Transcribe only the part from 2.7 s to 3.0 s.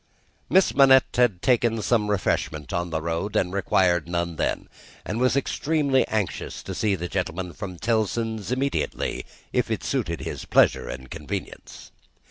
on